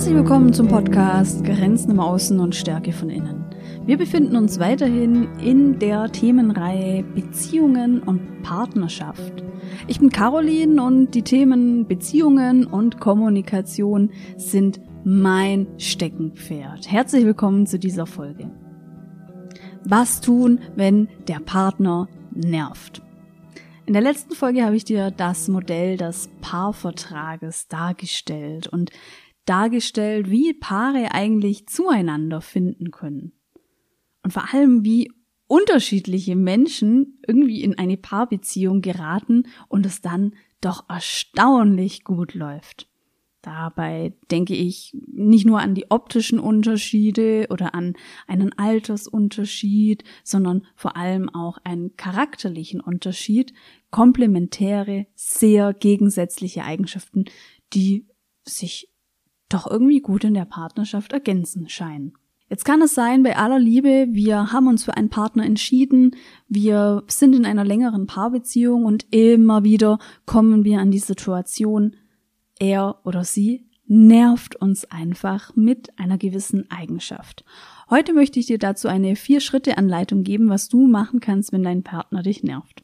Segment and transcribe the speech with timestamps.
[0.00, 3.44] Herzlich willkommen zum Podcast Grenzen im Außen und Stärke von innen.
[3.84, 9.44] Wir befinden uns weiterhin in der Themenreihe Beziehungen und Partnerschaft.
[9.88, 16.90] Ich bin Caroline und die Themen Beziehungen und Kommunikation sind mein Steckenpferd.
[16.90, 18.50] Herzlich willkommen zu dieser Folge.
[19.84, 23.02] Was tun, wenn der Partner nervt?
[23.84, 28.92] In der letzten Folge habe ich dir das Modell des Paarvertrages dargestellt und
[29.50, 33.32] dargestellt, wie Paare eigentlich zueinander finden können.
[34.22, 35.10] Und vor allem, wie
[35.48, 42.88] unterschiedliche Menschen irgendwie in eine Paarbeziehung geraten und es dann doch erstaunlich gut läuft.
[43.42, 47.94] Dabei denke ich nicht nur an die optischen Unterschiede oder an
[48.28, 53.52] einen Altersunterschied, sondern vor allem auch einen charakterlichen Unterschied,
[53.90, 57.24] komplementäre, sehr gegensätzliche Eigenschaften,
[57.72, 58.06] die
[58.44, 58.90] sich
[59.50, 62.14] doch irgendwie gut in der Partnerschaft ergänzen scheinen.
[62.48, 66.16] Jetzt kann es sein, bei aller Liebe, wir haben uns für einen Partner entschieden,
[66.48, 71.94] wir sind in einer längeren Paarbeziehung und immer wieder kommen wir an die Situation,
[72.58, 77.44] er oder sie nervt uns einfach mit einer gewissen Eigenschaft.
[77.88, 82.22] Heute möchte ich dir dazu eine Vier-Schritte-Anleitung geben, was du machen kannst, wenn dein Partner
[82.22, 82.82] dich nervt.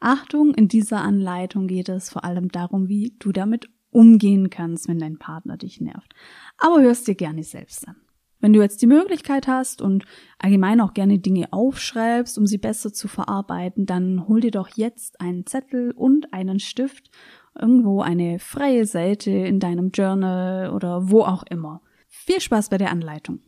[0.00, 4.98] Achtung, in dieser Anleitung geht es vor allem darum, wie du damit umgehen kannst, wenn
[4.98, 6.14] dein Partner dich nervt.
[6.58, 7.96] Aber hörst dir gerne selbst an.
[8.38, 10.04] Wenn du jetzt die Möglichkeit hast und
[10.38, 15.20] allgemein auch gerne Dinge aufschreibst, um sie besser zu verarbeiten, dann hol dir doch jetzt
[15.20, 17.10] einen Zettel und einen Stift
[17.58, 21.80] irgendwo eine freie Seite in deinem Journal oder wo auch immer.
[22.08, 23.40] Viel Spaß bei der Anleitung.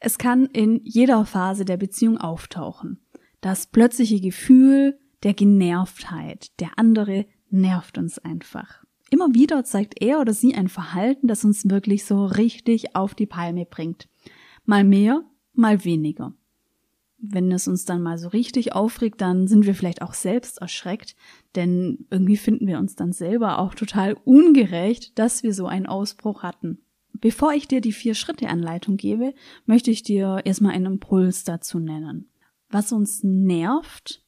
[0.00, 3.00] Es kann in jeder Phase der Beziehung auftauchen.
[3.40, 6.58] Das plötzliche Gefühl der Genervtheit.
[6.60, 8.84] Der andere nervt uns einfach.
[9.10, 13.26] Immer wieder zeigt er oder sie ein Verhalten, das uns wirklich so richtig auf die
[13.26, 14.08] Palme bringt.
[14.64, 15.22] Mal mehr,
[15.54, 16.34] mal weniger
[17.18, 21.16] wenn es uns dann mal so richtig aufregt, dann sind wir vielleicht auch selbst erschreckt,
[21.56, 26.42] denn irgendwie finden wir uns dann selber auch total ungerecht, dass wir so einen Ausbruch
[26.42, 26.78] hatten.
[27.12, 29.34] Bevor ich dir die Vier-Schritte-Anleitung gebe,
[29.66, 32.30] möchte ich dir erstmal einen Impuls dazu nennen.
[32.70, 34.24] Was uns nervt,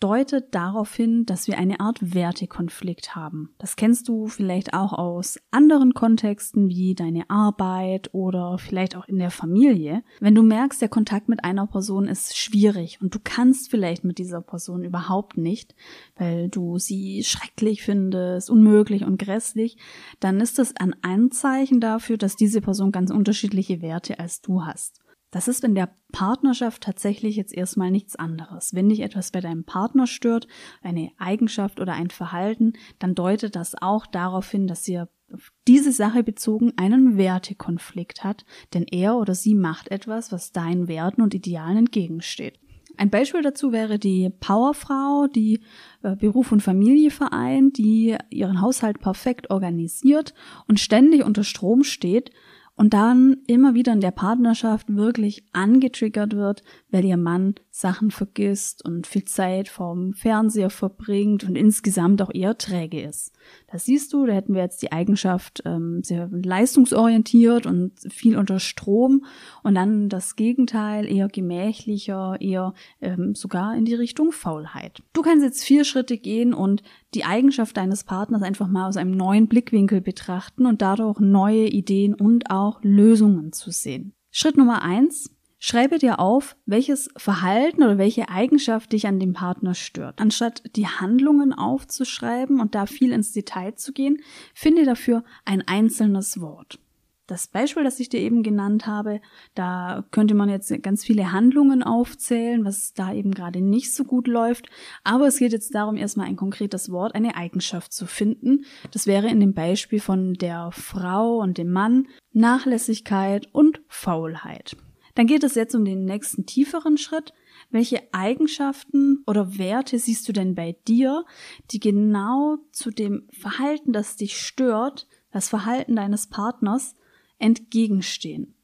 [0.00, 3.54] deutet darauf hin, dass wir eine Art Wertekonflikt haben.
[3.58, 9.18] Das kennst du vielleicht auch aus anderen Kontexten wie deine Arbeit oder vielleicht auch in
[9.18, 10.02] der Familie.
[10.20, 14.18] Wenn du merkst, der Kontakt mit einer Person ist schwierig und du kannst vielleicht mit
[14.18, 15.74] dieser Person überhaupt nicht,
[16.16, 19.76] weil du sie schrecklich findest, unmöglich und grässlich,
[20.20, 25.03] dann ist das ein Anzeichen dafür, dass diese Person ganz unterschiedliche Werte als du hast.
[25.34, 28.72] Das ist in der Partnerschaft tatsächlich jetzt erstmal nichts anderes.
[28.72, 30.46] Wenn dich etwas bei deinem Partner stört,
[30.80, 35.90] eine Eigenschaft oder ein Verhalten, dann deutet das auch darauf hin, dass ihr auf diese
[35.90, 38.44] Sache bezogen einen Wertekonflikt hat,
[38.74, 42.60] denn er oder sie macht etwas, was deinen Werten und Idealen entgegensteht.
[42.96, 45.58] Ein Beispiel dazu wäre die Powerfrau, die
[46.04, 50.32] äh, Beruf und Familie vereint, die ihren Haushalt perfekt organisiert
[50.68, 52.30] und ständig unter Strom steht,
[52.76, 56.62] und dann immer wieder in der Partnerschaft wirklich angetriggert wird,
[56.94, 62.56] weil ihr Mann Sachen vergisst und viel Zeit vorm Fernseher verbringt und insgesamt auch eher
[62.56, 63.32] träge ist.
[63.66, 68.60] Das siehst du, da hätten wir jetzt die Eigenschaft ähm, sehr leistungsorientiert und viel unter
[68.60, 69.24] Strom
[69.64, 75.02] und dann das Gegenteil, eher gemächlicher, eher ähm, sogar in die Richtung Faulheit.
[75.14, 76.84] Du kannst jetzt vier Schritte gehen und
[77.14, 82.14] die Eigenschaft deines Partners einfach mal aus einem neuen Blickwinkel betrachten und dadurch neue Ideen
[82.14, 84.12] und auch Lösungen zu sehen.
[84.30, 85.34] Schritt Nummer eins.
[85.66, 90.20] Schreibe dir auf, welches Verhalten oder welche Eigenschaft dich an dem Partner stört.
[90.20, 94.18] Anstatt die Handlungen aufzuschreiben und da viel ins Detail zu gehen,
[94.52, 96.80] finde dafür ein einzelnes Wort
[97.26, 99.22] das Beispiel, das ich dir eben genannt habe,
[99.54, 104.28] da könnte man jetzt ganz viele Handlungen aufzählen, was da eben gerade nicht so gut
[104.28, 104.68] läuft.
[105.04, 108.66] Aber es geht jetzt darum, erstmal ein konkretes Wort, eine Eigenschaft zu finden.
[108.90, 114.76] Das wäre in dem Beispiel von der Frau und dem Mann Nachlässigkeit und Faulheit.
[115.14, 117.32] Dann geht es jetzt um den nächsten tieferen Schritt.
[117.70, 121.24] Welche Eigenschaften oder Werte siehst du denn bei dir,
[121.70, 126.94] die genau zu dem Verhalten, das dich stört, das Verhalten deines Partners,
[127.38, 128.54] entgegenstehen.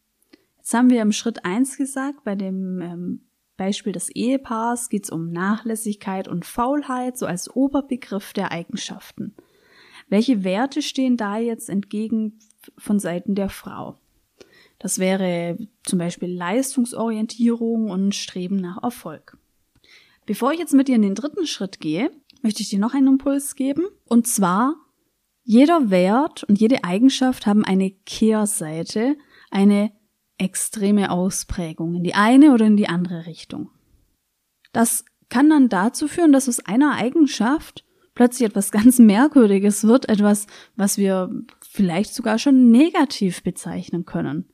[0.56, 3.20] Jetzt haben wir im Schritt eins gesagt, bei dem ähm,
[3.56, 9.35] Beispiel des Ehepaars geht es um Nachlässigkeit und Faulheit, so als Oberbegriff der Eigenschaften.
[10.08, 12.38] Welche Werte stehen da jetzt entgegen
[12.79, 13.99] von Seiten der Frau?
[14.81, 19.37] Das wäre zum Beispiel Leistungsorientierung und Streben nach Erfolg.
[20.27, 22.11] Bevor ich jetzt mit dir in den dritten Schritt gehe,
[22.43, 23.85] möchte ich dir noch einen Impuls geben.
[24.06, 24.75] Und zwar
[25.44, 29.17] Jeder Wert und jede Eigenschaft haben eine Kehrseite,
[29.50, 29.93] eine
[30.38, 33.71] extreme Ausprägung in die eine oder in die andere Richtung.
[34.73, 37.85] Das kann dann dazu führen, dass aus einer Eigenschaft
[38.15, 41.31] plötzlich etwas ganz Merkwürdiges wird, etwas, was wir
[41.61, 44.47] vielleicht sogar schon negativ bezeichnen können.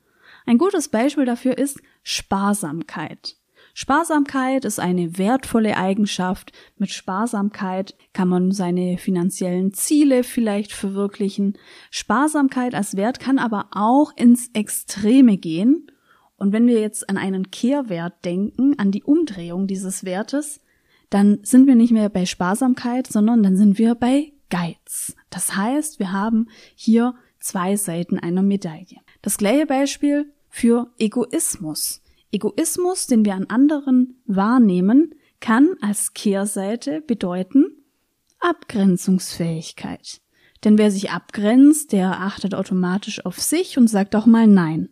[0.46, 3.36] Ein gutes Beispiel dafür ist Sparsamkeit.
[3.74, 6.52] Sparsamkeit ist eine wertvolle Eigenschaft.
[6.78, 11.58] Mit Sparsamkeit kann man seine finanziellen Ziele vielleicht verwirklichen.
[11.90, 15.90] Sparsamkeit als Wert kann aber auch ins Extreme gehen.
[16.36, 20.60] Und wenn wir jetzt an einen Kehrwert denken, an die Umdrehung dieses Wertes,
[21.10, 25.16] dann sind wir nicht mehr bei Sparsamkeit, sondern dann sind wir bei Geiz.
[25.28, 29.00] Das heißt, wir haben hier zwei Seiten einer Medaille.
[29.22, 32.02] Das gleiche Beispiel für Egoismus.
[32.32, 37.66] Egoismus, den wir an anderen wahrnehmen, kann als Kehrseite bedeuten
[38.40, 40.22] Abgrenzungsfähigkeit.
[40.64, 44.88] Denn wer sich abgrenzt, der achtet automatisch auf sich und sagt auch mal Nein.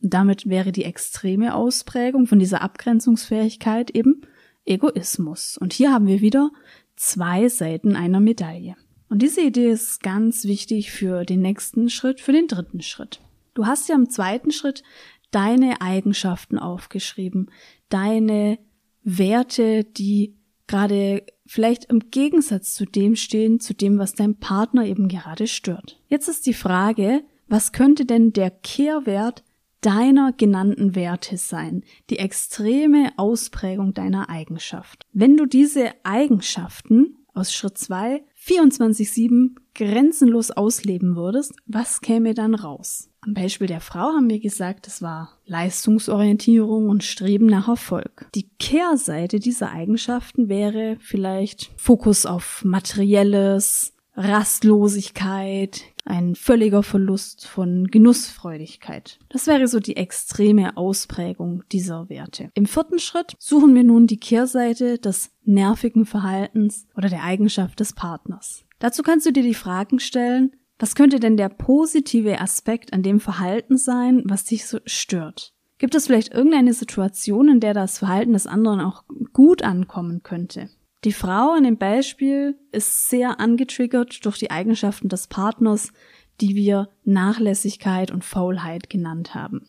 [0.00, 4.20] Damit wäre die extreme Ausprägung von dieser Abgrenzungsfähigkeit eben
[4.64, 5.58] Egoismus.
[5.58, 6.52] Und hier haben wir wieder
[6.94, 8.76] zwei Seiten einer Medaille.
[9.08, 13.20] Und diese Idee ist ganz wichtig für den nächsten Schritt, für den dritten Schritt.
[13.56, 14.82] Du hast ja im zweiten Schritt
[15.30, 17.50] deine Eigenschaften aufgeschrieben,
[17.88, 18.58] deine
[19.02, 20.36] Werte, die
[20.66, 25.98] gerade vielleicht im Gegensatz zu dem stehen, zu dem, was dein Partner eben gerade stört.
[26.08, 29.42] Jetzt ist die Frage, was könnte denn der Kehrwert
[29.80, 35.06] deiner genannten Werte sein, die extreme Ausprägung deiner Eigenschaft.
[35.14, 43.10] Wenn du diese Eigenschaften aus Schritt 2 24-7 grenzenlos ausleben würdest, was käme dann raus?
[43.20, 48.28] Am Beispiel der Frau haben wir gesagt, es war Leistungsorientierung und Streben nach Erfolg.
[48.36, 59.18] Die Kehrseite dieser Eigenschaften wäre vielleicht Fokus auf Materielles, Rastlosigkeit, ein völliger Verlust von Genussfreudigkeit.
[59.28, 62.50] Das wäre so die extreme Ausprägung dieser Werte.
[62.54, 67.92] Im vierten Schritt suchen wir nun die Kehrseite des nervigen Verhaltens oder der Eigenschaft des
[67.92, 68.64] Partners.
[68.78, 73.18] Dazu kannst du dir die Fragen stellen, was könnte denn der positive Aspekt an dem
[73.18, 75.54] Verhalten sein, was dich so stört?
[75.78, 80.70] Gibt es vielleicht irgendeine Situation, in der das Verhalten des anderen auch gut ankommen könnte?
[81.04, 85.92] Die Frau in dem Beispiel ist sehr angetriggert durch die Eigenschaften des Partners,
[86.40, 89.68] die wir Nachlässigkeit und Faulheit genannt haben.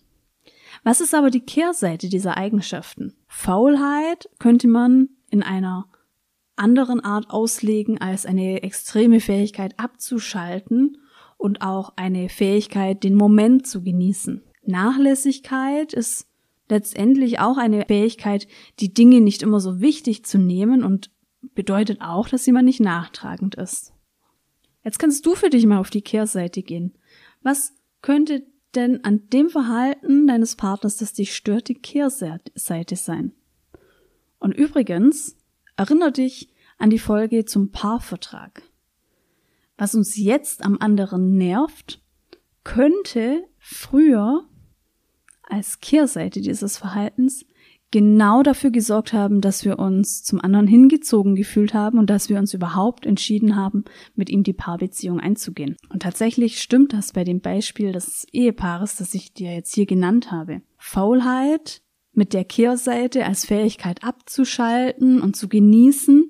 [0.84, 3.16] Was ist aber die Kehrseite dieser Eigenschaften?
[3.28, 5.88] Faulheit könnte man in einer
[6.56, 10.98] anderen Art auslegen als eine extreme Fähigkeit abzuschalten
[11.38, 14.42] und auch eine Fähigkeit, den Moment zu genießen.
[14.66, 16.28] Nachlässigkeit ist
[16.68, 18.48] letztendlich auch eine Fähigkeit,
[18.80, 21.12] die Dinge nicht immer so wichtig zu nehmen und
[21.54, 23.94] bedeutet auch, dass jemand nicht nachtragend ist.
[24.84, 26.94] Jetzt kannst du für dich mal auf die Kehrseite gehen.
[27.42, 28.46] Was könnte
[28.76, 33.34] denn an dem Verhalten deines Partners, das dich stört, die Kehrseite sein?
[34.40, 35.36] Und übrigens,
[35.76, 38.62] erinnere dich an die Folge zum Paarvertrag.
[39.78, 42.02] Was uns jetzt am anderen nervt,
[42.64, 44.46] könnte früher
[45.44, 47.46] als Kehrseite dieses Verhaltens
[47.92, 52.38] genau dafür gesorgt haben, dass wir uns zum anderen hingezogen gefühlt haben und dass wir
[52.38, 55.78] uns überhaupt entschieden haben, mit ihm die Paarbeziehung einzugehen.
[55.90, 60.32] Und tatsächlich stimmt das bei dem Beispiel des Ehepaares, das ich dir jetzt hier genannt
[60.32, 60.62] habe.
[60.78, 61.82] Faulheit
[62.14, 66.30] mit der Kehrseite als Fähigkeit abzuschalten und zu genießen,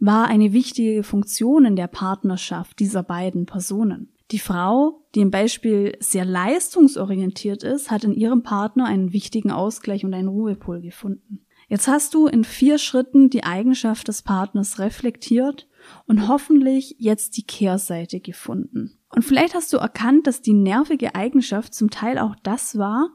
[0.00, 4.12] war eine wichtige Funktion in der Partnerschaft dieser beiden Personen.
[4.30, 10.04] Die Frau, die im Beispiel sehr leistungsorientiert ist, hat in ihrem Partner einen wichtigen Ausgleich
[10.04, 11.46] und einen Ruhepol gefunden.
[11.68, 15.68] Jetzt hast du in vier Schritten die Eigenschaft des Partners reflektiert
[16.06, 18.98] und hoffentlich jetzt die Kehrseite gefunden.
[19.14, 23.10] Und vielleicht hast du erkannt, dass die nervige Eigenschaft zum Teil auch das war,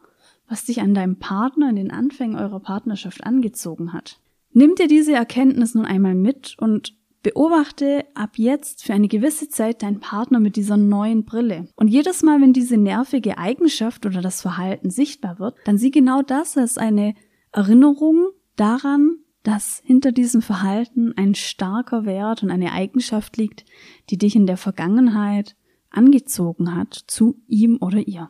[0.48, 4.20] was dich an deinem Partner in den Anfängen eurer Partnerschaft angezogen hat.
[4.52, 9.82] Nimm dir diese Erkenntnis nun einmal mit und Beobachte ab jetzt für eine gewisse Zeit
[9.82, 11.70] deinen Partner mit dieser neuen Brille.
[11.76, 16.22] Und jedes Mal, wenn diese nervige Eigenschaft oder das Verhalten sichtbar wird, dann sieh genau
[16.22, 17.16] das als eine
[17.54, 18.28] Erinnerung
[18.58, 23.66] daran, dass hinter diesem Verhalten ein starker Wert und eine Eigenschaft liegt,
[24.10, 25.56] die dich in der Vergangenheit
[25.90, 28.30] angezogen hat zu ihm oder ihr.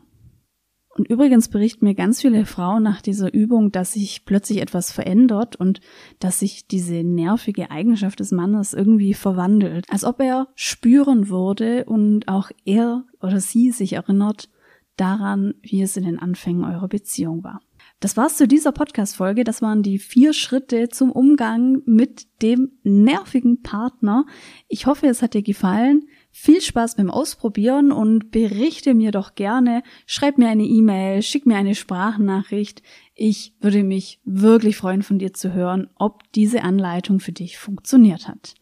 [1.03, 5.57] Und übrigens berichten mir ganz viele Frauen nach dieser Übung, dass sich plötzlich etwas verändert
[5.57, 5.81] und
[6.19, 9.83] dass sich diese nervige Eigenschaft des Mannes irgendwie verwandelt.
[9.89, 14.47] Als ob er spüren würde und auch er oder sie sich erinnert
[14.95, 17.59] daran, wie es in den Anfängen eurer Beziehung war.
[17.99, 19.43] Das war's zu dieser Podcast-Folge.
[19.43, 24.25] Das waren die vier Schritte zum Umgang mit dem nervigen Partner.
[24.69, 26.07] Ich hoffe, es hat dir gefallen.
[26.35, 31.57] Viel Spaß beim Ausprobieren und berichte mir doch gerne, schreib mir eine E-Mail, schick mir
[31.57, 32.81] eine Sprachnachricht.
[33.13, 38.27] Ich würde mich wirklich freuen, von dir zu hören, ob diese Anleitung für dich funktioniert
[38.27, 38.55] hat.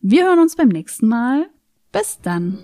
[0.00, 1.50] Wir hören uns beim nächsten Mal.
[1.92, 2.58] Bis dann.